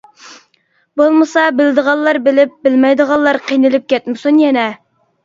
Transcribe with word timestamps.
بولمىسا 1.01 1.43
بىلىدىغانلار 1.59 2.19
بىلىپ 2.29 2.55
بىلمەيدىغانلار 2.69 3.39
قىينىلىپ 3.51 3.87
كەتمىسۇن 3.95 4.41
يەنە. 4.45 4.65